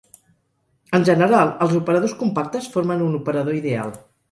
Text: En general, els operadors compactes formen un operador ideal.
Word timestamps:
En 0.99 1.05
general, 1.09 1.51
els 1.67 1.77
operadors 1.81 2.17
compactes 2.23 2.73
formen 2.79 3.07
un 3.11 3.21
operador 3.23 3.63
ideal. 3.63 3.97